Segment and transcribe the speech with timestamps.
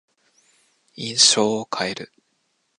[0.95, 2.11] 印象を変える。